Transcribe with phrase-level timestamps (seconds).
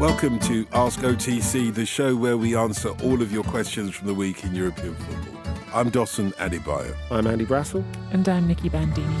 [0.00, 4.14] Welcome to Ask OTC, the show where we answer all of your questions from the
[4.14, 5.54] week in European football.
[5.74, 6.96] I'm Dotun Adebayo.
[7.10, 7.84] I'm Andy Brassell.
[8.10, 9.14] And I'm Nicky Bandini.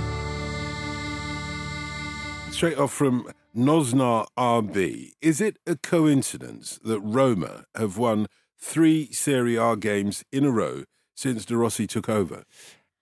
[2.50, 8.26] Straight off from Nosnar RB, is it a coincidence that Roma have won
[8.58, 12.44] three Serie A games in a row since De Rossi took over?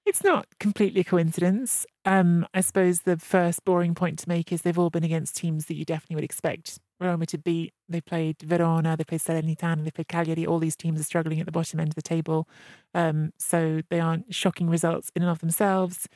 [0.05, 1.87] It's not completely a coincidence.
[2.05, 5.67] Um, I suppose the first boring point to make is they've all been against teams
[5.67, 7.73] that you definitely would expect Roma to beat.
[7.89, 10.47] They played Verona, they played Salernitana, they played Cagliari.
[10.47, 12.49] All these teams are struggling at the bottom end of the table.
[12.95, 16.09] Um, so they aren't shocking results in and of themselves.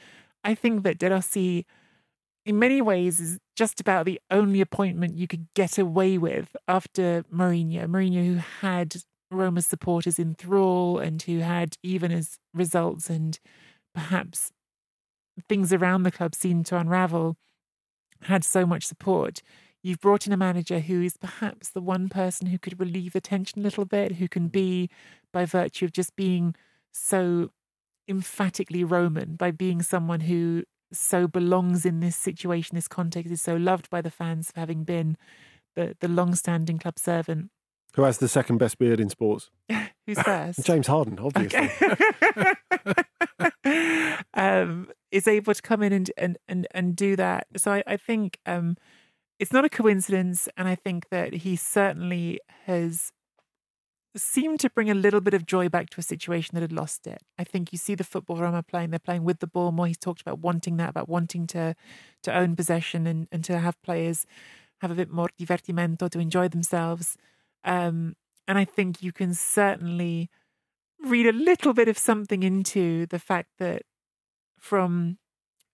[0.45, 1.67] I think that De Rossi,
[2.45, 7.25] in many ways, is just about the only appointment you could get away with after
[7.33, 7.87] Mourinho.
[7.87, 8.97] Mourinho, who had
[9.31, 13.39] Roma's supporters in thrall and who had even as results and
[13.95, 14.51] perhaps
[15.49, 17.37] things around the club seemed to unravel,
[18.23, 19.43] had so much support.
[19.83, 23.21] You've brought in a manager who is perhaps the one person who could relieve the
[23.21, 24.91] tension a little bit, who can be,
[25.33, 26.55] by virtue of just being
[26.93, 27.51] so
[28.09, 33.57] emphatically Roman, by being someone who so belongs in this situation, this context, is so
[33.57, 35.17] loved by the fans for having been
[35.75, 37.51] the, the long standing club servant.
[37.95, 39.51] Who has the second best beard in sports?
[40.07, 40.63] Who's first?
[40.65, 41.71] James Harden, obviously.
[41.81, 42.55] Okay.
[44.35, 47.47] um, is able to come in and and and, and do that.
[47.57, 48.77] So I, I think um,
[49.43, 53.11] it's not a coincidence, and I think that he certainly has
[54.17, 57.09] seemed to bring a little bit of joy back to a situation that had lost
[57.09, 57.23] it.
[57.39, 59.89] I think you see the football Roma playing; they're playing with the ball more.
[59.89, 61.75] He's talked about wanting that, about wanting to
[62.23, 64.27] to own possession and and to have players
[64.81, 67.17] have a bit more divertimento to enjoy themselves.
[67.65, 68.15] Um,
[68.47, 70.31] and I think you can certainly
[71.05, 73.83] read a little bit of something into the fact that
[74.61, 75.19] from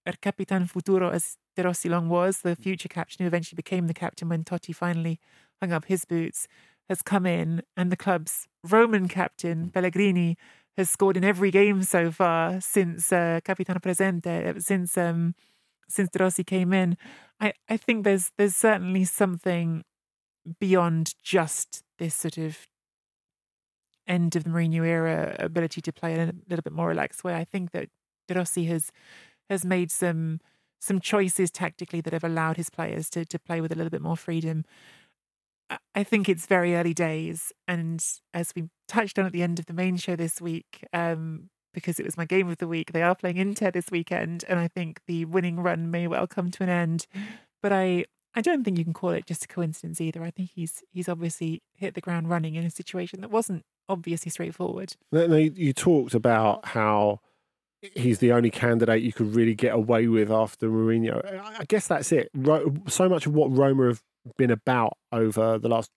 [0.07, 3.93] El Capitan Futuro, as De Rossi long was, the future captain who eventually became the
[3.95, 5.19] captain when Totti finally
[5.61, 6.47] hung up his boots,
[6.89, 10.37] has come in, and the club's Roman captain, Pellegrini,
[10.77, 15.35] has scored in every game so far since uh, Capitano Presente, uh, since um,
[15.89, 16.97] since De Rossi came in.
[17.41, 19.83] I, I think there's there's certainly something
[20.61, 22.69] beyond just this sort of
[24.07, 27.35] end of the Mourinho era ability to play in a little bit more relaxed way.
[27.35, 27.89] I think that
[28.29, 28.93] De Rossi has
[29.51, 30.39] has made some
[30.81, 34.03] some choices tactically that have allowed his players to to play with a little bit
[34.03, 34.65] more freedom.
[35.95, 38.03] I think it's very early days, and
[38.33, 42.01] as we touched on at the end of the main show this week, um, because
[42.01, 44.69] it was my game of the week, they are playing Inter this weekend, and I
[44.69, 47.07] think the winning run may well come to an end.
[47.63, 50.23] But I I don't think you can call it just a coincidence either.
[50.23, 54.31] I think he's he's obviously hit the ground running in a situation that wasn't obviously
[54.31, 54.95] straightforward.
[55.13, 57.21] You talked about how
[57.81, 61.25] he's the only candidate you could really get away with after Mourinho.
[61.59, 62.31] I guess that's it.
[62.89, 64.03] So much of what Roma have
[64.37, 65.91] been about over the last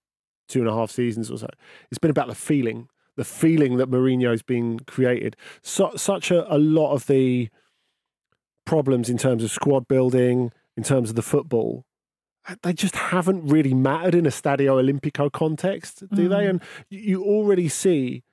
[0.48, 1.48] two and a half seasons or so,
[1.90, 5.36] it's been about the feeling, the feeling that Mourinho's been created.
[5.62, 7.50] So, such a, a lot of the
[8.66, 11.86] problems in terms of squad building, in terms of the football,
[12.64, 16.46] they just haven't really mattered in a Stadio Olimpico context, do they?
[16.46, 16.50] Mm.
[16.50, 18.24] And you already see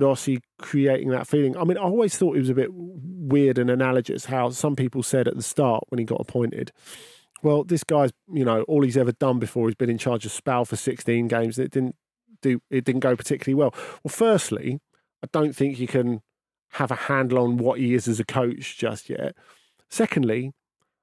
[0.00, 1.56] Rossi creating that feeling.
[1.56, 5.02] I mean, I always thought it was a bit weird and analogous how some people
[5.02, 6.72] said at the start when he got appointed,
[7.42, 10.32] well, this guy's, you know, all he's ever done before is been in charge of
[10.32, 11.58] Spal for 16 games.
[11.58, 11.96] and It didn't
[12.40, 13.74] do, it didn't go particularly well.
[14.02, 14.80] Well, firstly,
[15.22, 16.22] I don't think you can
[16.72, 19.34] have a handle on what he is as a coach just yet.
[19.90, 20.52] Secondly,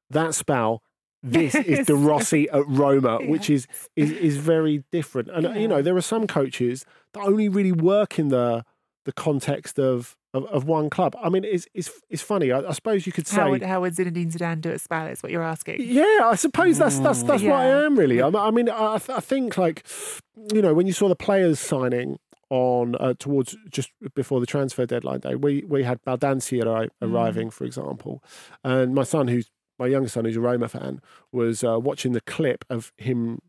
[0.10, 0.82] that Spal,
[1.22, 5.30] this is De Rossi at Roma, which is is is very different.
[5.30, 8.64] And uh, you know, there are some coaches that only really work in the
[9.06, 11.16] the context of of, of one club.
[11.22, 12.52] I mean, it's it's it's funny.
[12.52, 13.38] I, I suppose you could say.
[13.38, 15.08] How would, how would Zinedine Zidane do at Spal?
[15.08, 15.78] Is what you're asking.
[15.82, 18.22] Yeah, I suppose that's that's that's what I am really.
[18.22, 19.86] I, I mean, I, I think like,
[20.54, 22.20] you know, when you saw the players signing
[22.50, 27.50] on uh, towards just before the transfer deadline day, we we had Baldanzi arri- arriving,
[27.50, 28.24] for example,
[28.64, 29.50] and my son, who's
[29.80, 31.02] my younger son, who's a Roma fan,
[31.32, 33.40] was uh, watching the clip of him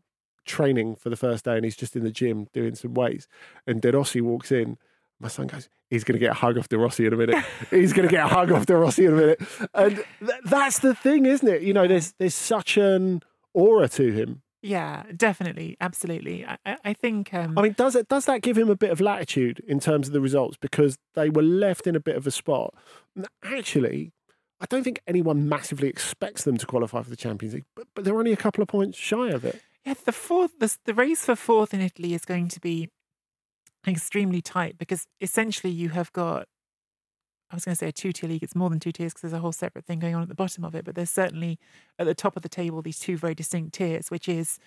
[0.45, 3.27] training for the first day, and he's just in the gym doing some weights,
[3.67, 4.77] and De Rossi walks in.
[5.21, 7.43] My son goes, he's going to get a hug off De Rossi in a minute.
[7.69, 9.41] he's going to get a hug off De Rossi in a minute.
[9.73, 11.61] And th- that's the thing, isn't it?
[11.61, 13.21] You know, there's there's such an
[13.53, 14.41] aura to him.
[14.63, 16.45] Yeah, definitely, absolutely.
[16.45, 17.33] I, I think.
[17.33, 20.07] Um, I mean, does it does that give him a bit of latitude in terms
[20.07, 22.73] of the results because they were left in a bit of a spot?
[23.43, 24.11] Actually,
[24.59, 28.05] I don't think anyone massively expects them to qualify for the Champions League, but, but
[28.05, 29.61] they're only a couple of points shy of it.
[29.85, 32.89] Yeah, the fourth, the, the race for fourth in Italy is going to be
[33.87, 36.47] extremely tight because essentially you have got,
[37.49, 38.43] I was going to say a two tier league.
[38.43, 40.35] It's more than two tiers because there's a whole separate thing going on at the
[40.35, 40.85] bottom of it.
[40.85, 41.59] But there's certainly
[41.99, 44.57] at the top of the table these two very distinct tiers, which is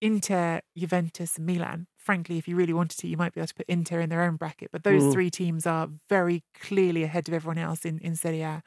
[0.00, 1.86] Inter, Juventus, and Milan.
[1.96, 4.22] Frankly, if you really wanted to, you might be able to put Inter in their
[4.22, 4.70] own bracket.
[4.72, 5.12] But those Mm.
[5.12, 8.62] three teams are very clearly ahead of everyone else in, in Serie A.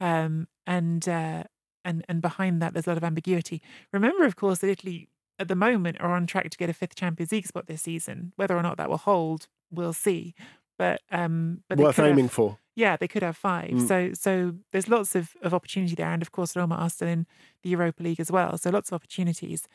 [0.00, 1.44] Um, and, uh,
[1.84, 3.62] and, and behind that, there's a lot of ambiguity.
[3.92, 6.94] Remember, of course, that Italy at the moment are on track to get a fifth
[6.94, 8.32] Champions League spot this season.
[8.36, 10.34] Whether or not that will hold, we'll see.
[10.78, 12.58] But um, but Worth could have- aiming for.
[12.74, 13.70] yeah, they could have five.
[13.70, 13.88] Mm.
[13.88, 17.26] So so there's lots of, of opportunity there, and of course Roma are still in
[17.62, 18.58] the Europa League as well.
[18.58, 19.68] So lots of opportunities.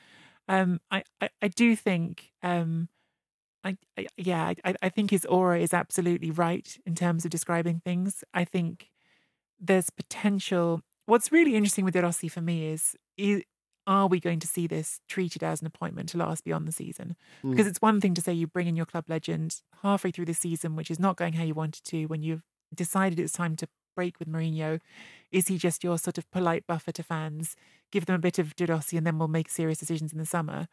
[0.48, 2.90] Um, I, I I do think um,
[3.64, 7.82] I, I yeah I I think his aura is absolutely right in terms of describing
[7.84, 8.24] things.
[8.34, 8.90] I think
[9.60, 10.82] there's potential.
[11.08, 13.42] What's really interesting with De Rossi for me is, is
[13.92, 17.18] are we going to see this treated as an appointment to last beyond the season?
[17.44, 17.52] Mm.
[17.52, 20.34] Because it's one thing to say you bring in your club legend halfway through the
[20.34, 22.44] season, which is not going how you wanted to, when you've
[22.74, 24.80] decided it's time to break with Mourinho.
[25.30, 27.58] Is he just your sort of polite buffer to fans?
[27.92, 30.70] Give them a bit of De and then we'll make serious decisions in the summer.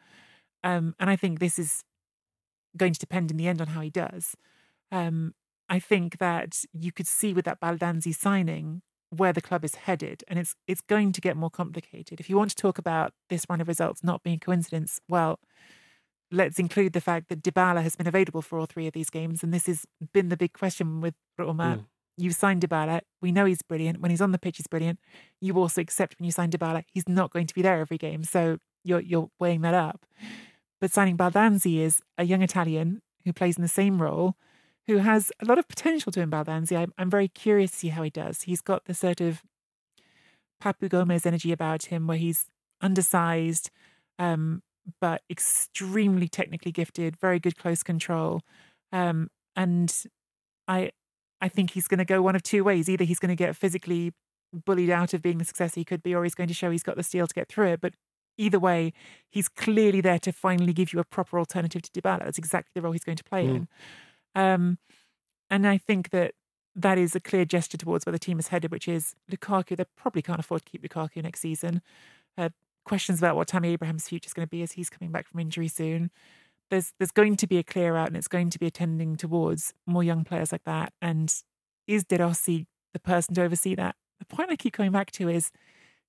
[0.62, 1.82] Um, and I think this is
[2.76, 4.36] going to depend in the end on how he does.
[4.92, 5.34] Um,
[5.68, 10.22] I think that you could see with that Baldanzi signing where the club is headed,
[10.28, 12.20] and it's it's going to get more complicated.
[12.20, 15.38] If you want to talk about this run of results not being coincidence, well,
[16.30, 19.42] let's include the fact that Dybala has been available for all three of these games,
[19.42, 21.78] and this has been the big question with Roma.
[21.80, 21.84] Mm.
[22.20, 23.02] You signed Dybala.
[23.22, 24.00] We know he's brilliant.
[24.00, 24.98] When he's on the pitch, he's brilliant.
[25.40, 28.24] You also accept when you sign Dybala, he's not going to be there every game.
[28.24, 30.04] So you're you're weighing that up.
[30.80, 34.36] But signing Baldanzi is a young Italian who plays in the same role,
[34.88, 36.30] who has a lot of potential to him.
[36.30, 38.42] Baldanzi, I'm, I'm very curious to see how he does.
[38.42, 39.42] He's got the sort of
[40.62, 42.46] Papu Gomez energy about him, where he's
[42.80, 43.70] undersized,
[44.18, 44.62] um,
[45.00, 48.40] but extremely technically gifted, very good close control,
[48.92, 49.94] um, and
[50.66, 50.90] I
[51.40, 52.88] I think he's going to go one of two ways.
[52.88, 54.12] Either he's going to get physically
[54.64, 56.82] bullied out of being the success he could be, or he's going to show he's
[56.82, 57.80] got the steel to get through it.
[57.80, 57.94] But
[58.36, 58.92] either way,
[59.30, 62.24] he's clearly there to finally give you a proper alternative to Dybala.
[62.24, 63.56] That's exactly the role he's going to play Mm.
[63.56, 63.68] in.
[64.38, 64.78] Um,
[65.50, 66.34] and I think that
[66.76, 69.76] that is a clear gesture towards where the team is headed, which is Lukaku.
[69.76, 71.82] They probably can't afford to keep Lukaku next season.
[72.36, 72.50] Uh,
[72.84, 75.40] questions about what Tammy Abraham's future is going to be as he's coming back from
[75.40, 76.10] injury soon.
[76.70, 79.74] There's there's going to be a clear out, and it's going to be attending towards
[79.86, 80.92] more young players like that.
[81.02, 81.34] And
[81.88, 83.96] is De Rossi the person to oversee that?
[84.20, 85.50] The point I keep coming back to is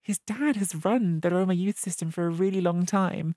[0.03, 3.35] his dad has run the Roma youth system for a really long time,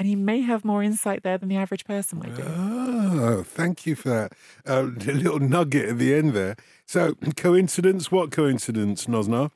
[0.00, 2.42] and he may have more insight there than the average person might do.
[2.42, 4.32] Oh, thank you for that
[4.66, 6.56] uh, little nugget at the end there.
[6.86, 8.10] So, coincidence?
[8.10, 9.50] What coincidence, Nosnar?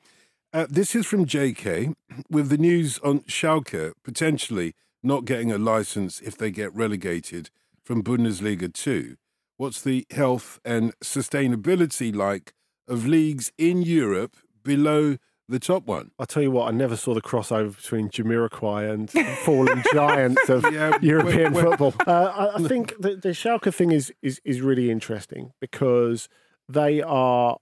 [0.53, 1.95] Uh, this is from JK
[2.29, 7.49] with the news on Schalke potentially not getting a license if they get relegated
[7.83, 9.15] from Bundesliga 2.
[9.57, 12.53] What's the health and sustainability like
[12.87, 16.11] of leagues in Europe below the top one.
[16.17, 19.11] I'll tell you what, I never saw the crossover between Jamiroquai and
[19.45, 21.93] fallen giants of Yeah, European when- when- football.
[22.07, 26.27] Uh, I, I think the, the Schalke thing is, is is really interesting because
[26.67, 27.57] they are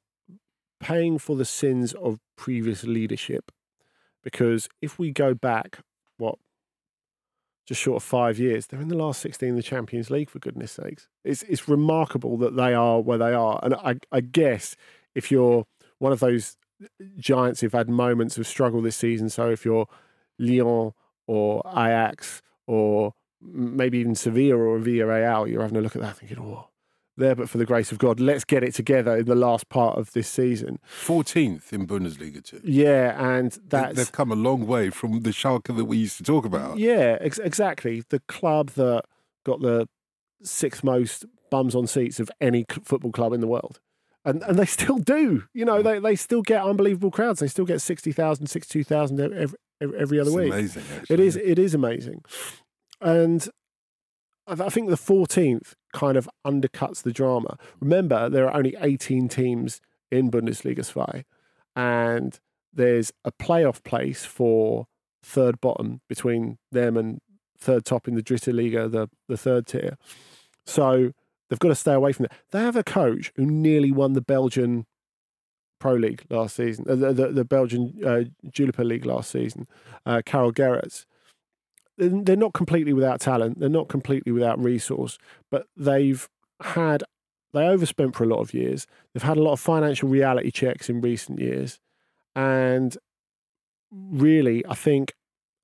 [0.80, 3.52] paying for the sins of previous leadership.
[4.24, 5.80] Because if we go back,
[6.18, 6.36] what,
[7.68, 10.40] just short of five years, they're in the last 16 of the Champions League, for
[10.40, 11.08] goodness sakes.
[11.26, 13.60] It's, it's remarkable that they are where they are.
[13.64, 14.76] And I, I guess
[15.16, 15.66] if you're
[16.00, 16.56] one of those
[17.18, 19.88] giants who've had moments of struggle this season, so if you're
[20.40, 20.94] Lyon
[21.28, 26.40] or Ajax or maybe even Sevilla or Villarreal, you're having a look at that thinking,
[26.40, 26.70] oh,
[27.16, 29.98] there, but for the grace of God, let's get it together in the last part
[29.98, 30.80] of this season.
[31.06, 32.62] 14th in Bundesliga too.
[32.64, 36.24] Yeah, and that's They've come a long way from the Schalke that we used to
[36.24, 36.78] talk about.
[36.78, 38.04] Yeah, ex- exactly.
[38.10, 39.04] The club that
[39.46, 39.88] got the
[40.42, 43.80] sixth most bums on seats of any football club in the world.
[44.26, 45.44] And, and they still do.
[45.54, 47.40] You know, they, they still get unbelievable crowds.
[47.40, 50.54] They still get 60,000, 62,000 every, every, every other It's week.
[50.54, 51.14] amazing, actually.
[51.14, 52.24] It is, it is amazing.
[53.02, 53.48] And
[54.48, 57.58] I I think the 14th kind of undercuts the drama.
[57.80, 61.24] Remember, there are only 18 teams in Bundesliga 2,
[61.76, 62.40] and
[62.74, 64.86] there's a playoff place for
[65.24, 67.20] third bottom between them and
[67.58, 69.98] third top in the Dritte Liga, the, the third tier.
[70.66, 71.12] So
[71.54, 72.34] they've got to stay away from that.
[72.52, 74.86] They have a coach who nearly won the Belgian
[75.80, 79.68] Pro League last season, uh, the, the, the Belgian uh, Jupiler League last season,
[80.06, 81.06] uh, Karel Geraerts
[81.98, 83.60] they're they're not completely without talent.
[83.60, 85.18] They're not completely without resource,
[85.52, 86.28] but they've
[86.62, 87.04] had
[87.54, 88.88] they overspent for a lot of years.
[89.14, 91.80] They've had a lot of financial reality checks in recent years,
[92.36, 92.98] and
[93.92, 95.14] really, I think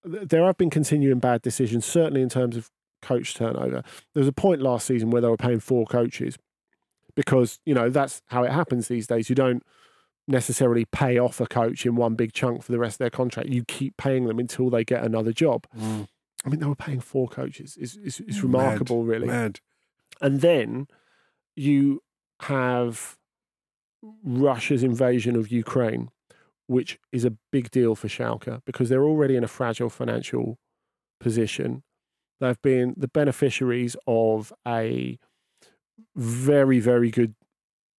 [0.04, 1.86] there have been continuing bad decisions.
[1.86, 2.70] Certainly in terms of
[3.02, 3.84] coach turnover.
[4.14, 6.38] There was a point last season where they were paying four coaches
[7.16, 9.30] because you know that's how it happens these days.
[9.30, 9.64] You don't
[10.28, 13.50] necessarily pay off a coach in one big chunk for the rest of their contract.
[13.50, 15.66] You keep paying them until they get another job.
[15.78, 16.08] Mm.
[16.46, 17.78] I mean, they were paying four coaches.
[17.80, 19.28] It's, it's, it's Mad, remarkable, really.
[19.28, 19.60] Mad.
[20.22, 20.88] And then
[21.56, 22.02] you
[22.42, 23.18] have
[24.24, 26.10] Russia's invasion of Ukraine,
[26.68, 30.58] which is a big deal for Schalke because they're already in a fragile financial
[31.20, 31.84] position.
[32.40, 35.18] They've been the beneficiaries of a
[36.16, 37.36] very, very good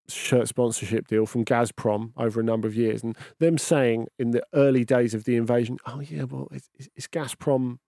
[0.09, 3.03] shirt sponsorship deal from Gazprom over a number of years.
[3.03, 7.07] And them saying in the early days of the invasion, oh, yeah, well, it's, it's-
[7.07, 7.79] Gazprom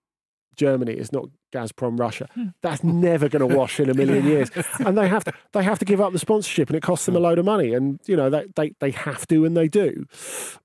[0.55, 2.27] Germany, it's not Gazprom Russia.
[2.61, 4.51] That's never going to wash in a million years.
[4.79, 7.15] And they have to they have to give up the sponsorship and it costs them
[7.15, 7.73] a load of money.
[7.73, 10.05] And, you know, they, they, they have to and they do.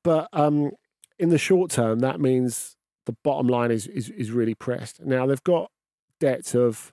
[0.04, 0.72] But um,
[1.18, 2.76] in the short term, that means
[3.06, 5.00] the bottom line is, is, is really pressed.
[5.02, 5.70] Now, they've got
[6.20, 6.92] debts of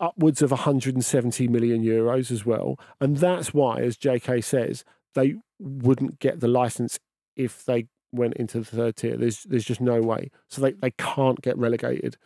[0.00, 2.78] upwards of 170 million euros as well.
[3.00, 6.98] And that's why, as JK says, they wouldn't get the license
[7.36, 9.16] if they went into the third tier.
[9.16, 10.30] There's there's just no way.
[10.48, 12.16] So they, they can't get relegated.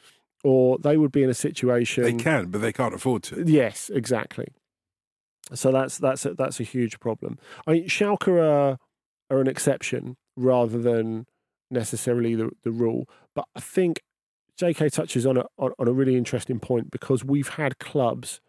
[0.45, 3.43] Or they would be in a situation They can, but they can't afford to.
[3.47, 4.47] Yes, exactly.
[5.55, 7.39] So that's that's a, that's a huge problem.
[7.67, 8.79] I mean, Schalke are,
[9.31, 11.27] are an exception rather than
[11.71, 13.09] necessarily the, the rule.
[13.35, 14.03] But I think
[14.61, 18.41] JK touches on a on, on a really interesting point because we've had clubs,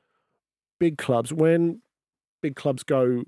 [0.79, 1.81] big clubs, when
[2.41, 3.23] big clubs go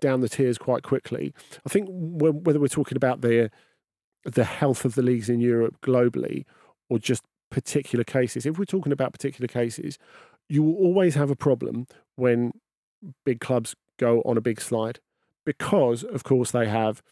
[0.00, 1.34] down the tiers quite quickly.
[1.66, 3.50] I think whether we're talking about the
[4.24, 6.44] the health of the leagues in Europe globally
[6.88, 9.98] or just particular cases, if we're talking about particular cases,
[10.48, 12.52] you will always have a problem when
[13.24, 15.00] big clubs go on a big slide
[15.44, 17.02] because, of course, they have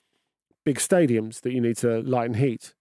[0.64, 2.74] big stadiums that you need to light and heat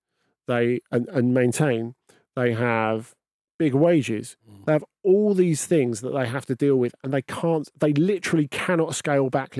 [0.50, 1.96] they and, and maintain.
[2.36, 3.16] They have
[3.58, 4.36] big wages.
[4.66, 7.70] They have all these things that they have to deal with, and they can't.
[7.80, 9.58] They literally cannot scale back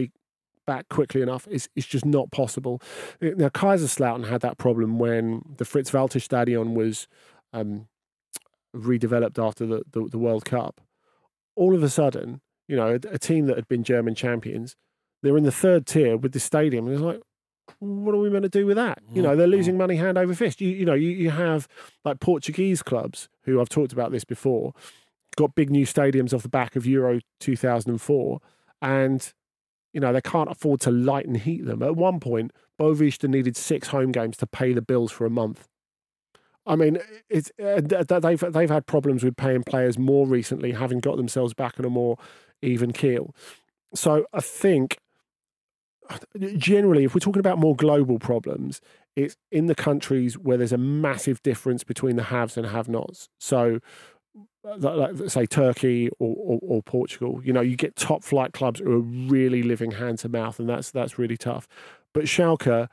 [0.66, 1.48] back quickly enough.
[1.50, 2.82] It's it's just not possible.
[3.22, 7.08] Now, Kaiserslautern had that problem when the Fritz Walter Stadion was
[7.54, 7.88] um,
[8.76, 10.82] redeveloped after the, the, the World Cup.
[11.56, 14.76] All of a sudden, you know, a, a team that had been German champions,
[15.22, 17.22] they're in the third tier with the stadium, and it's like,
[17.80, 19.00] what are we meant to do with that?
[19.14, 20.62] You know, they're losing money hand over fist.
[20.62, 21.68] You, you know, you, you have
[22.04, 24.74] like Portuguese clubs who I've talked about this before,
[25.36, 28.42] got big new stadiums off the back of Euro 2004,
[28.82, 29.34] and
[29.94, 31.82] you know they can't afford to light and heat them.
[31.84, 35.68] At one point, Boavista needed six home games to pay the bills for a month.
[36.66, 37.00] I mean,
[37.30, 41.18] it's uh, th- th- they've they've had problems with paying players more recently, having got
[41.18, 42.18] themselves back on a more
[42.62, 43.34] even keel.
[43.94, 45.00] So I think
[46.58, 48.82] generally, if we're talking about more global problems,
[49.16, 53.30] it's in the countries where there's a massive difference between the haves and have-nots.
[53.40, 53.80] So
[54.64, 57.42] like, like, say Turkey or, or, or Portugal.
[57.44, 60.70] You know, you get top flight clubs who are really living hand to mouth, and
[60.70, 61.68] that's that's really tough.
[62.14, 62.88] But Schalke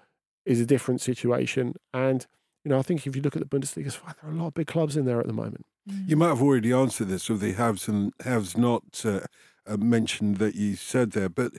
[0.45, 2.27] is a different situation, and
[2.65, 4.55] you know, I think if you look at the Bundesliga, there are a lot of
[4.55, 5.65] big clubs in there at the moment.
[5.87, 9.21] You might have already answered this with the haves and haves not uh,
[9.67, 11.53] uh, mentioned that you said there, but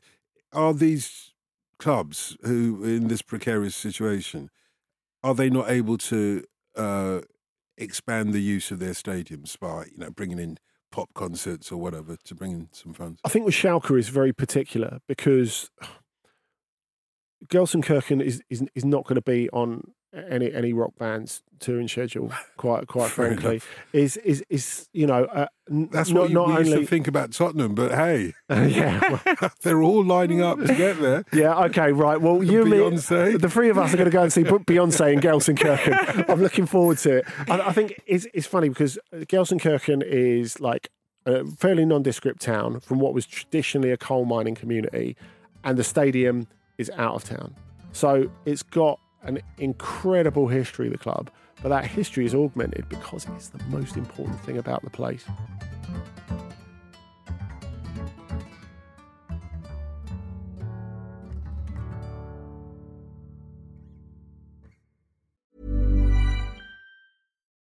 [0.52, 1.34] are these
[1.80, 4.50] clubs who in this precarious situation
[5.24, 6.44] are they not able to
[6.76, 7.22] uh,
[7.78, 10.58] expand the use of their stadiums by you know bringing in
[10.92, 13.20] pop concerts or whatever to bring in some funds?
[13.26, 15.70] I think with Schalke is very particular because
[17.48, 22.32] Gelsenkirchen is, is is not going to be on any any rock bands touring schedule.
[22.58, 23.62] Quite quite frankly,
[23.94, 26.88] is is is you know uh, n- That's not, what you, not used only to
[26.88, 31.24] think about Tottenham, but hey, yeah well, they're all lining up to get there.
[31.34, 32.20] yeah okay right.
[32.20, 35.14] Well, you and me, the three of us are going to go and see Beyonce
[35.14, 36.30] and Gelsenkirchen.
[36.30, 37.26] I'm looking forward to it.
[37.50, 40.90] I, I think it's it's funny because Gelsenkirchen is like
[41.26, 45.16] a fairly nondescript town from what was traditionally a coal mining community,
[45.64, 46.48] and the stadium
[46.78, 47.56] is out of town.
[47.92, 51.30] So it's got an incredible history, of the club,
[51.62, 55.26] but that history is augmented because it's the most important thing about the place.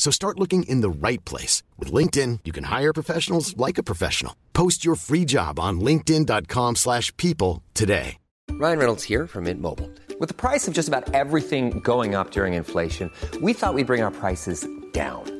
[0.00, 1.62] So start looking in the right place.
[1.78, 4.34] With LinkedIn, you can hire professionals like a professional.
[4.54, 8.16] Post your free job on linkedin.com slash people today.
[8.52, 9.90] Ryan Reynolds here from Mint Mobile.
[10.18, 13.10] With the price of just about everything going up during inflation,
[13.42, 15.39] we thought we'd bring our prices down.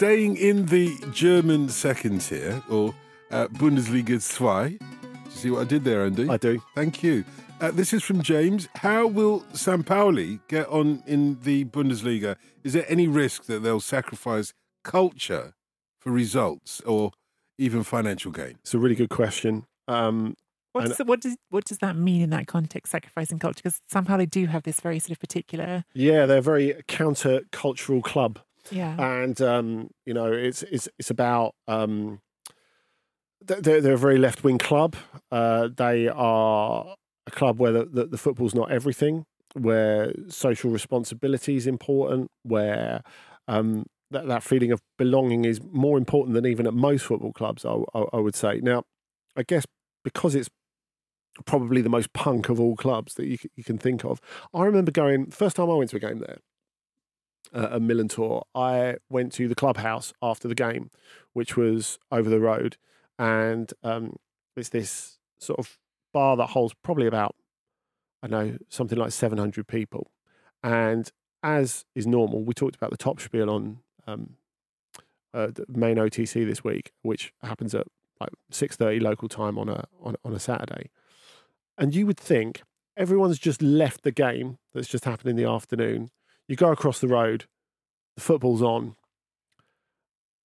[0.00, 2.94] Staying in the German second tier, or
[3.30, 4.78] uh, Bundesliga 2.
[4.78, 4.84] Do
[5.26, 6.26] you see what I did there, Andy?
[6.26, 6.58] I do.
[6.74, 7.22] Thank you.
[7.60, 8.66] Uh, this is from James.
[8.76, 12.36] How will San Pauli get on in the Bundesliga?
[12.64, 15.52] Is there any risk that they'll sacrifice culture
[15.98, 17.12] for results or
[17.58, 18.56] even financial gain?
[18.62, 19.66] It's a really good question.
[19.86, 20.34] Um,
[20.72, 22.90] What And- does, what does what does that mean in that context?
[22.92, 25.84] Sacrificing culture, because somehow they do have this very sort of particular.
[25.92, 28.38] yeah, they're a very counter-cultural club.
[28.70, 28.94] Yeah.
[28.98, 32.20] and um, you know it's it's it's about um,
[33.44, 34.96] they're, they're a very left wing club.
[35.30, 36.94] Uh, they are
[37.26, 43.02] a club where the, the, the football's not everything, where social responsibility is important, where
[43.48, 47.64] um, that, that feeling of belonging is more important than even at most football clubs.
[47.64, 48.60] I, I, I would say.
[48.62, 48.84] Now,
[49.36, 49.64] I guess
[50.04, 50.48] because it's
[51.46, 54.20] probably the most punk of all clubs that you you can think of.
[54.52, 56.38] I remember going first time I went to a game there
[57.54, 60.90] uh, at Millerntor, I went to the clubhouse after the game,
[61.32, 62.76] which was over the road,
[63.18, 64.16] and um,
[64.56, 65.78] it's this sort of
[66.12, 67.34] bar that holds probably about
[68.22, 70.10] I don't know something like seven hundred people,
[70.62, 71.10] and
[71.42, 74.36] as is normal, we talked about the top spiel on um,
[75.32, 77.86] uh, the main OTC this week, which happens at
[78.20, 80.90] like six thirty local time on a on, on a Saturday,
[81.78, 82.62] and you would think
[82.96, 86.10] everyone's just left the game that's just happened in the afternoon.
[86.50, 87.44] You go across the road,
[88.16, 88.96] the football's on,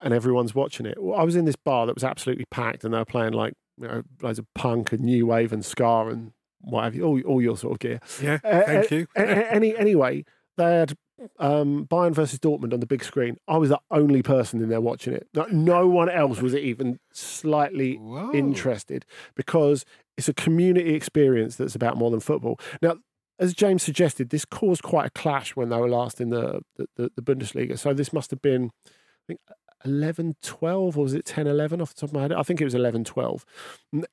[0.01, 1.01] and everyone's watching it.
[1.01, 3.53] Well, I was in this bar that was absolutely packed, and they were playing like
[3.81, 7.21] you know loads of punk and new wave and ska and what have you, all,
[7.23, 7.99] all your sort of gear.
[8.21, 9.07] Yeah, Uh, thank uh, you.
[9.17, 10.25] any anyway,
[10.57, 10.95] they had
[11.39, 13.37] um, Bayern versus Dortmund on the big screen.
[13.47, 15.27] I was the only person in there watching it.
[15.33, 18.31] No, no one else was even slightly Whoa.
[18.33, 19.85] interested because
[20.17, 22.59] it's a community experience that's about more than football.
[22.81, 22.97] Now,
[23.39, 27.11] as James suggested, this caused quite a clash when they were last in the the,
[27.15, 27.77] the, Bundesliga.
[27.77, 29.39] So this must have been, I think.
[29.83, 32.59] 11 12 or was it 10 11 off the top of my head i think
[32.59, 33.45] it was 11 12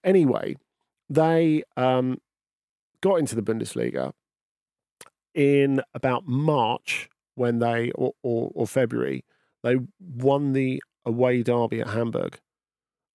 [0.05, 0.55] anyway
[1.09, 2.19] they um,
[3.01, 4.13] got into the bundesliga
[5.35, 9.25] in about March when they or, or, or February
[9.63, 12.39] they won the away derby at Hamburg,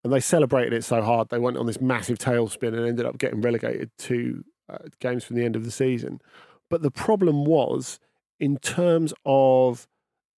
[0.05, 3.19] and they celebrated it so hard they went on this massive tailspin and ended up
[3.19, 6.21] getting relegated to uh, games from the end of the season.
[6.69, 7.99] But the problem was
[8.41, 9.87] in terms of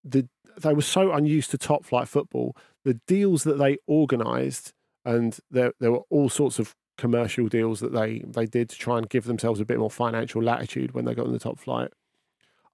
[0.03, 2.55] the they were so unused to top flight football.
[2.83, 4.73] The deals that they organised,
[5.05, 8.97] and there there were all sorts of commercial deals that they they did to try
[8.97, 11.91] and give themselves a bit more financial latitude when they got in the top flight.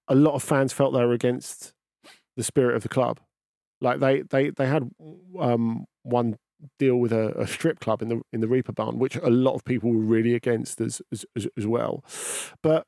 [0.08, 1.72] A lot of fans felt they were against
[2.36, 3.20] the spirit of the club.
[3.80, 4.90] Like they they they had
[5.38, 6.36] um, one
[6.78, 9.64] deal with a, a strip club in the in the Reeperbahn, which a lot of
[9.64, 11.24] people were really against as as,
[11.56, 12.04] as, well.
[12.62, 12.86] But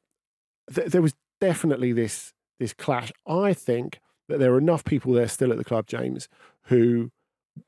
[0.75, 3.13] th- there was definitely this this clash.
[3.27, 6.29] I think that there are enough people there still at the club, James,
[6.65, 7.11] who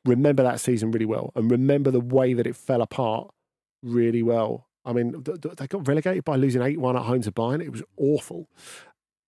[0.04, 3.30] remember that season really well and remember the way that it fell apart
[3.82, 4.68] really well.
[4.84, 7.62] I mean, th- th- they got relegated by losing 8 1 at home to Bayern.
[7.62, 8.48] It was awful.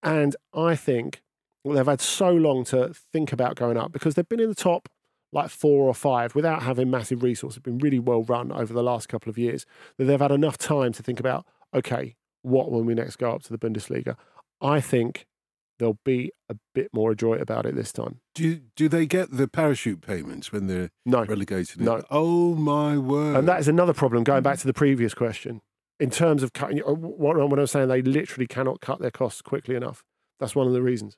[0.02, 1.22] And I think
[1.64, 4.54] well, they've had so long to think about going up because they've been in the
[4.54, 4.88] top
[5.33, 7.59] like four or five without having massive resources.
[7.61, 9.64] Been really well run over the last couple of years
[9.97, 13.42] that they've had enough time to think about, okay, what when we next go up
[13.45, 14.16] to the Bundesliga?
[14.61, 15.27] I think
[15.79, 18.21] they'll be a bit more adroit about it this time.
[18.35, 21.25] Do do they get the parachute payments when they're No.
[21.25, 21.81] relegated?
[21.81, 22.03] No.
[22.11, 23.37] Oh my word!
[23.37, 24.23] And that is another problem.
[24.25, 25.61] Going back to the previous question,
[25.99, 30.05] in terms of cutting, what, I'm saying, they literally cannot cut their costs quickly enough.
[30.38, 31.16] That's one of the reasons.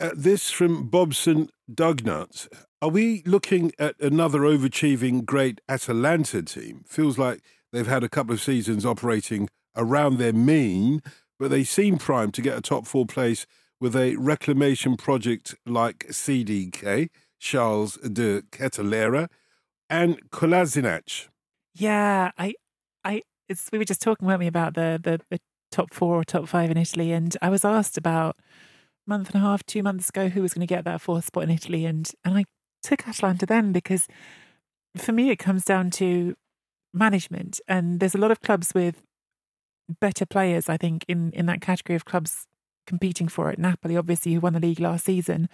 [0.00, 2.48] Uh, this from Bobson Dugnuts.
[2.82, 6.82] Are we looking at another overachieving great Atalanta team?
[6.84, 7.40] Feels like
[7.70, 11.00] they've had a couple of seasons operating around their mean,
[11.38, 13.46] but they seem primed to get a top four place
[13.80, 19.28] with a reclamation project like CDK, Charles de Ketelaere,
[19.88, 21.28] and Kolasinac.
[21.76, 22.54] Yeah, I,
[23.04, 25.38] I, it's we were just talking, weren't we, about the the, the
[25.70, 28.38] top four or top five in Italy, and I was asked about
[29.06, 31.26] a month and a half, two months ago, who was going to get that fourth
[31.26, 32.44] spot in Italy, and and I
[32.82, 34.06] took Atalanta then because
[34.96, 36.34] for me it comes down to
[36.94, 39.02] management, and there's a lot of clubs with
[40.00, 42.46] better players, I think, in in that category of clubs
[42.86, 43.58] competing for it.
[43.58, 45.48] Napoli, obviously, who won the league last season,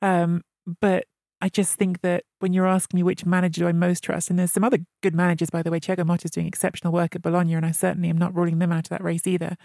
[0.00, 0.42] um,
[0.80, 1.06] but
[1.40, 4.38] I just think that when you're asking me which manager do I most trust, and
[4.38, 7.54] there's some other good managers, by the way, Thiago Motta's doing exceptional work at Bologna,
[7.54, 9.56] and I certainly am not ruling them out of that race either.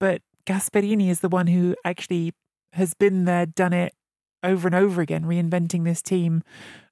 [0.00, 2.32] But Gasperini is the one who actually
[2.72, 3.94] has been there, done it
[4.42, 6.42] over and over again, reinventing this team.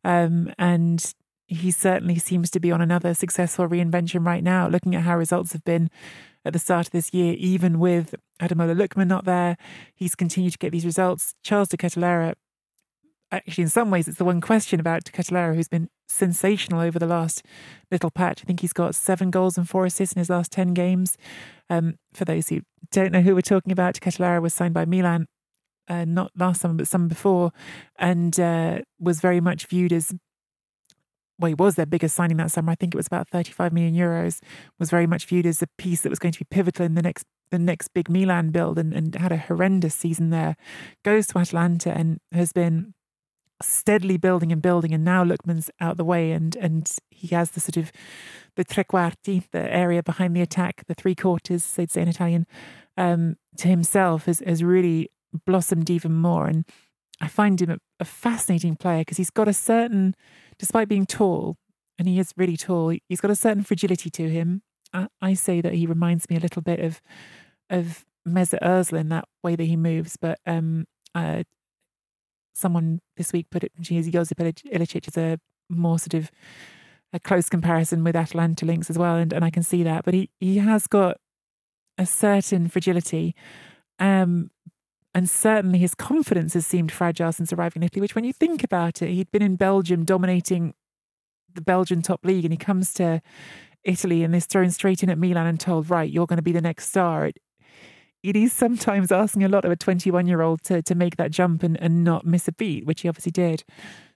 [0.05, 1.15] Um, and
[1.47, 5.53] he certainly seems to be on another successful reinvention right now, looking at how results
[5.53, 5.91] have been
[6.45, 9.57] at the start of this year, even with Ademola Lookman not there.
[9.95, 11.35] He's continued to get these results.
[11.43, 12.35] Charles de Ketelaere
[13.33, 16.99] actually, in some ways, it's the one question about de Ketelaere who's been sensational over
[16.99, 17.45] the last
[17.91, 18.43] little patch.
[18.43, 21.17] I think he's got seven goals and four assists in his last 10 games.
[21.69, 24.85] Um, for those who don't know who we're talking about, de Ketelaere was signed by
[24.85, 25.27] Milan,
[25.91, 27.53] uh, not last summer, but summer before,
[27.99, 30.15] and uh, was very much viewed as
[31.39, 32.73] well, he was their biggest signing that summer.
[32.73, 34.41] I think it was about 35 million euros.
[34.79, 37.03] Was very much viewed as a piece that was going to be pivotal in the
[37.03, 40.57] next the next big Milan build, and, and had a horrendous season there.
[41.05, 42.95] Goes to Atalanta and has been
[43.63, 47.61] steadily building and building, and now Lookman's out the way, and and he has the
[47.61, 47.91] sort of
[48.57, 52.47] the tre quarti, the area behind the attack, the three quarters, they'd say in Italian,
[52.97, 55.11] um, to himself has has really
[55.47, 56.47] blossomed even more.
[56.47, 56.65] And
[57.21, 60.15] I find him a, a fascinating player because he's got a certain,
[60.59, 61.57] despite being tall,
[61.99, 64.63] and he is really tall, he's got a certain fragility to him.
[64.93, 67.01] I, I say that he reminds me a little bit of
[67.69, 71.45] of Mesut Ozil in that way that he moves, but um, uh,
[72.55, 75.39] someone this week put it, she is Josip Ilicic as a
[75.69, 76.31] more sort of
[77.13, 80.05] a close comparison with Atalanta links as well, and, and I can see that.
[80.05, 81.19] But he, he has got
[81.99, 83.35] a certain fragility,
[83.99, 84.51] um,
[85.15, 88.01] and certainly his confidence has seemed fragile since arriving in Italy.
[88.01, 90.75] Which, when you think about it, he'd been in Belgium dominating
[91.53, 93.21] the Belgian top league, and he comes to
[93.85, 96.53] Italy and is thrown straight in at Milan and told, right, you're going to be
[96.53, 97.27] the next star.
[97.27, 97.39] It,
[98.23, 101.31] it is sometimes asking a lot of a 21 year old to, to make that
[101.31, 103.65] jump and, and not miss a beat, which he obviously did.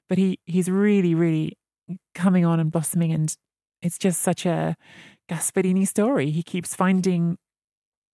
[0.09, 1.57] But he, he's really, really
[2.15, 3.13] coming on and blossoming.
[3.13, 3.35] And
[3.81, 4.77] it's just such a
[5.29, 6.31] Gasperini story.
[6.31, 7.39] He keeps finding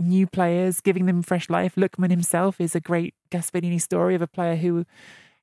[0.01, 1.75] new players, giving them fresh life.
[1.77, 4.85] Lookman himself is a great Gasperini story of a player who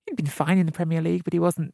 [0.08, 1.74] had been fine in the Premier League, but he wasn't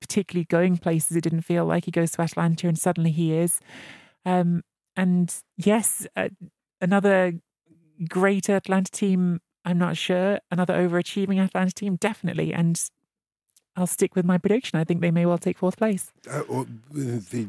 [0.00, 1.16] particularly going places.
[1.16, 3.60] It didn't feel like he goes to Atalanta, and suddenly he is.
[4.24, 4.62] Um,
[4.96, 6.28] and yes, uh,
[6.80, 7.34] another
[8.08, 9.40] great Atalanta team.
[9.64, 10.40] I'm not sure.
[10.50, 12.52] Another overachieving Atalanta team, definitely.
[12.52, 12.80] And
[13.76, 14.78] I'll stick with my prediction.
[14.78, 16.12] I think they may well take fourth place.
[16.28, 16.42] Uh,
[16.90, 17.48] the,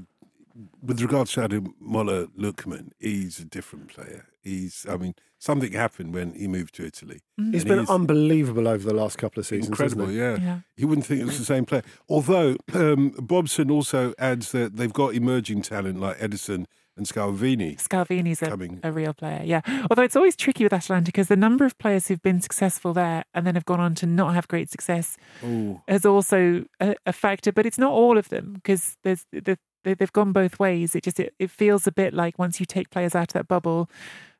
[0.81, 4.25] with regards to Ademola Lookman, he's a different player.
[4.41, 7.21] He's, I mean, something happened when he moved to Italy.
[7.39, 7.51] Mm-hmm.
[7.51, 9.69] He's And been unbelievable over the last couple of seasons.
[9.69, 10.37] Incredible, yeah.
[10.37, 10.59] Yeah.
[10.77, 11.83] You wouldn't think it was the same player.
[12.07, 16.65] Although um, Bobson also adds that they've got emerging talent like Ederson
[16.97, 17.81] and Scalvini.
[17.81, 18.79] Scalvini's a, Coming.
[18.83, 19.61] a real player, yeah.
[19.89, 23.23] Although it's always tricky with Atalanta because the number of players who've been successful there
[23.33, 27.13] and then have gone on to not have great success Oh, is also a, a
[27.13, 27.51] factor.
[27.53, 30.95] But it's not all of them because there's the, they, they've gone both ways.
[30.95, 33.47] It just it, it feels a bit like once you take players out of that
[33.47, 33.89] bubble,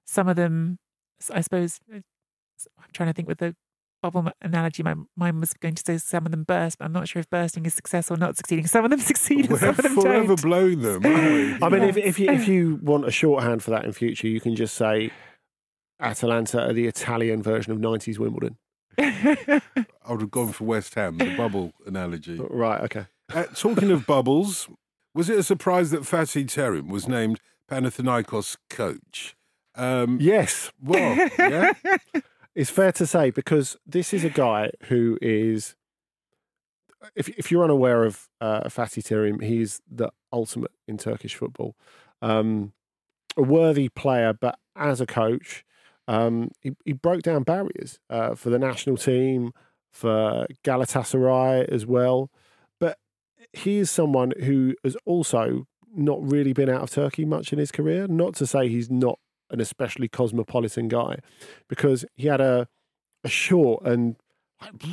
[0.05, 0.79] some of them,
[1.33, 1.79] I suppose.
[1.93, 1.99] uh,
[2.77, 3.55] I'm trying to think with the
[4.01, 4.83] bubble analogy.
[4.83, 7.29] My mind was going to say some of them burst, but I'm not sure if
[7.29, 8.67] bursting is success or not succeeding.
[8.67, 10.41] Some of them succeed, and we're some of them forever don't.
[10.41, 11.57] blowing them, aren't we?
[11.61, 14.41] I mean, if, if you if you want a shorthand for that in future, you
[14.41, 15.11] can just say
[15.99, 18.57] Atalanta are the Italian version of '90s Wimbledon.
[18.97, 19.61] I
[20.09, 22.39] would have gone for West Ham, the bubble analogy.
[22.49, 22.81] Right.
[22.81, 23.05] Okay.
[23.33, 24.67] Uh, talking of bubbles,
[25.19, 29.35] was it a surprise that Fatih Terim was named Panathinaikos coach?
[29.75, 31.73] Um, Yes, Well, yeah.
[32.55, 35.75] it's fair to say because this is a guy who is.
[37.15, 41.75] If if you're unaware of uh, Fatih Terim, he's the ultimate in Turkish football.
[42.21, 42.71] Um,
[43.35, 45.65] a worthy player, but as a coach,
[46.07, 49.51] um, he, he broke down barriers uh, for the national team,
[49.91, 52.31] for Galatasaray as well.
[53.53, 57.71] He is someone who has also not really been out of Turkey much in his
[57.71, 58.07] career.
[58.07, 61.19] Not to say he's not an especially cosmopolitan guy,
[61.67, 62.67] because he had a
[63.23, 64.15] a short and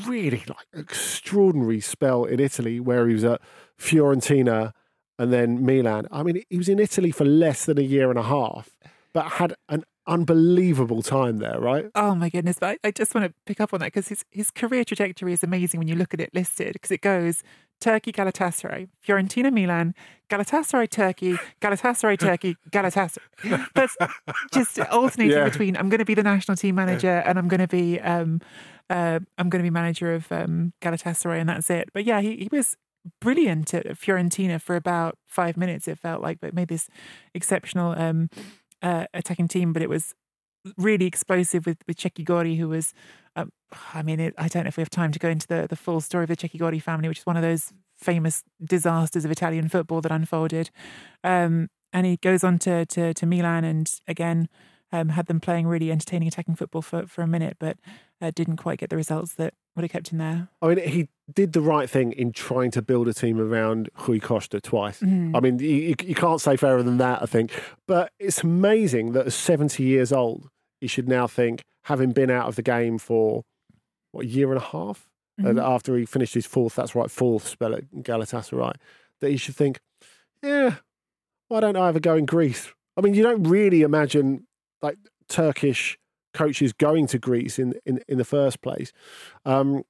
[0.07, 3.41] really like extraordinary spell in Italy where he was at
[3.79, 4.73] Fiorentina
[5.19, 6.07] and then Milan.
[6.11, 8.71] I mean, he was in Italy for less than a year and a half,
[9.13, 11.87] but had an unbelievable time there, right?
[11.95, 12.59] Oh my goodness!
[12.61, 15.33] But I, I just want to pick up on that because his his career trajectory
[15.33, 17.42] is amazing when you look at it listed because it goes
[17.81, 19.95] Turkey, Galatasaray, Fiorentina, Milan,
[20.31, 23.19] Galatasaray, Turkey, Galatasaray, Turkey, Galatasaray.
[23.75, 23.97] That's
[24.53, 25.45] just alternating Yeah.
[25.45, 28.40] between I'm going to be the national team manager and I'm going to be um
[28.88, 31.88] uh, I'm going to be manager of um, Galatasaray and that's it.
[31.92, 32.77] But yeah, he, he was
[33.21, 35.88] brilliant at Fiorentina for about five minutes.
[35.88, 36.88] It felt like, but made this
[37.35, 38.31] exceptional um,
[38.83, 39.73] uh, attacking team.
[39.73, 40.15] But it was
[40.77, 42.93] really explosive with with Cecchi Gori, who was,
[43.37, 43.51] um,
[43.95, 45.77] I mean, it, I don't know if we have time to go into the the
[45.77, 49.31] full story of the Cecchi Gori family, which is one of those famous disasters of
[49.31, 50.71] Italian football that unfolded.
[51.25, 54.49] Um, and he goes on to to, to Milan, and again.
[54.93, 57.77] Um, had them playing really entertaining attacking football for, for a minute, but
[58.21, 60.49] uh, didn't quite get the results that would have kept him there.
[60.63, 64.21] I mean, he did the right thing in trying to build a team around Rui
[64.21, 65.03] Costa twice.
[65.03, 65.07] I
[65.41, 67.51] mean, you, you- you can't say fairer than that, I think.
[67.87, 70.49] But it's amazing that at 70 years old,
[70.81, 73.43] he should now think, having been out of the game for,
[74.13, 75.09] what, a year and a half?
[75.39, 78.73] And after he finished his fourth, that's right, fourth spell at Galatasaray,
[79.21, 79.79] that he should think,
[80.43, 80.77] yeah,
[81.49, 82.73] why don't I ever go in Greece?
[82.97, 84.47] I mean, you don't really imagine
[84.81, 84.97] like
[85.29, 85.99] Turkish
[86.37, 88.92] coaches going to Greece in, in, in the first place.
[89.44, 89.83] Um,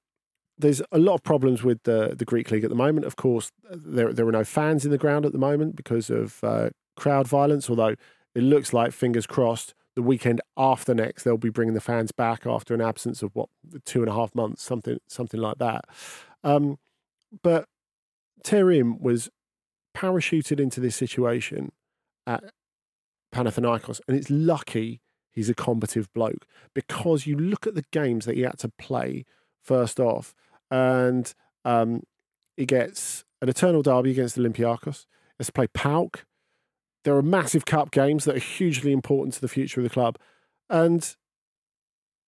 [0.59, 3.06] there's a lot of problems with the, the Greek league at the moment.
[3.06, 6.42] Of course, there there are no fans in the ground at the moment because of
[6.42, 7.68] uh, crowd violence.
[7.68, 7.94] Although
[8.35, 12.46] it looks like, fingers crossed, the weekend after next they'll be bringing the fans back
[12.46, 13.48] after an absence of what
[13.85, 15.85] two and a half months, something something like that.
[16.44, 16.78] Um,
[17.42, 17.66] but
[18.44, 19.28] Terim was
[19.96, 21.72] parachuted into this situation
[22.26, 22.44] at
[23.35, 25.00] Panathinaikos, and it's lucky
[25.37, 29.25] he's a combative bloke because you look at the games that he had to play
[29.62, 30.35] first off,
[30.70, 31.33] and
[31.64, 32.03] um,
[32.57, 35.05] he gets an eternal derby against Olympiacos.
[35.05, 36.25] He has to play PAOK.
[37.05, 40.18] There are massive cup games that are hugely important to the future of the club,
[40.68, 41.14] and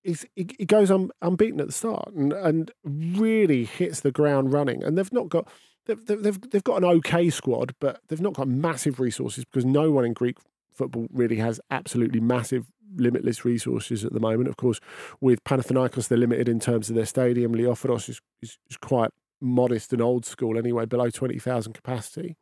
[0.04, 4.52] he's, he, he goes un, unbeaten at the start and, and really hits the ground
[4.52, 4.84] running.
[4.84, 5.48] And they've not got
[5.86, 9.90] they've they've they've got an okay squad, but they've not got massive resources because no
[9.90, 10.36] one in Greek
[10.78, 14.48] football really has absolutely massive limitless resources at the moment.
[14.48, 14.80] Of course,
[15.20, 17.54] with Panathinaikos, they're limited in terms of their stadium.
[17.54, 19.10] Leoforos is, is, is quite
[19.40, 22.36] modest and old school anyway, below 20,000 capacity.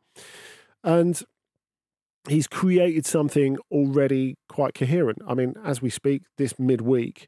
[0.83, 1.21] And
[2.27, 5.19] he's created something already quite coherent.
[5.27, 7.27] I mean, as we speak, this midweek,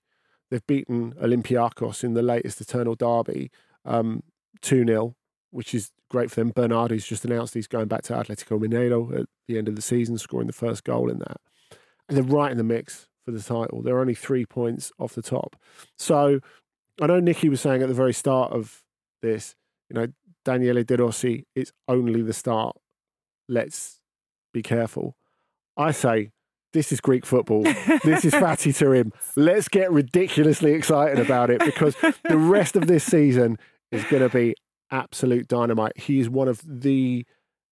[0.50, 3.52] they've beaten Olympiacos in the latest Eternal Derby
[3.86, 4.22] um,
[4.62, 5.16] 2 0,
[5.52, 6.52] which is great for them.
[6.52, 10.18] Bernardo's just announced he's going back to Atletico Mineiro at the end of the season,
[10.18, 11.38] scoring the first goal in that.
[12.08, 13.82] And they're right in the mix for the title.
[13.82, 15.56] They're only three points off the top.
[15.98, 16.40] So
[17.02, 18.84] I know Nicky was saying at the very start of
[19.22, 19.56] this,
[19.90, 20.08] you know,
[20.46, 22.76] Daniele De Rossi, it's only the start.
[23.48, 24.00] Let's
[24.54, 25.16] be careful.
[25.78, 26.32] I say,
[26.74, 27.64] this is Greek football.
[27.64, 29.12] this is Fatih Terim.
[29.36, 31.96] Let's get ridiculously excited about it because
[32.28, 33.58] the rest of this season
[33.92, 34.56] is going to be
[34.92, 35.98] absolute dynamite.
[35.98, 37.26] He is one of the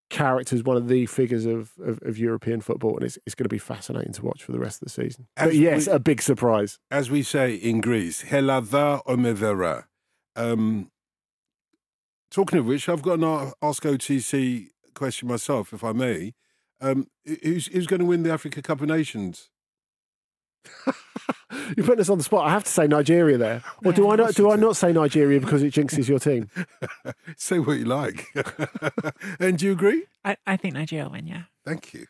[0.09, 3.49] characters, one of the figures of, of, of European football, and it's, it's going to
[3.49, 5.27] be fascinating to watch for the rest of the season.
[5.35, 6.79] As but yes, we- a big surprise.
[6.89, 9.85] As we say in Greece, helada omevera.
[10.35, 10.91] Um,
[12.31, 16.33] talking of which, I've got an Ask OTC question myself, if I may.
[16.79, 17.07] Um,
[17.43, 19.49] who's, who's going to win the Africa Cup of Nations?
[21.75, 22.47] You're putting us on the spot.
[22.47, 24.35] I have to say Nigeria there, or do I not?
[24.35, 26.49] Do I not say Nigeria because it jinxes your team?
[27.37, 28.27] Say what you like.
[29.39, 30.03] and do you agree?
[30.25, 31.43] I, I think Nigeria will win, yeah.
[31.65, 32.07] Thank you.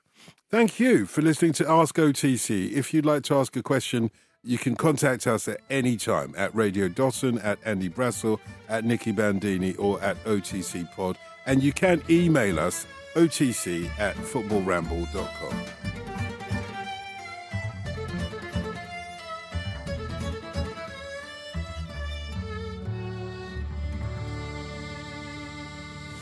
[0.50, 2.72] Thank you for listening to Ask OTC.
[2.72, 4.12] If you'd like to ask a question,
[4.44, 8.40] you can contact us at any time at Radio Dotun, at Andy Brassell,
[8.70, 11.18] at Nicky Bandini, or at OTC Pod.
[11.46, 16.17] And you can email us otc at footballramble.com.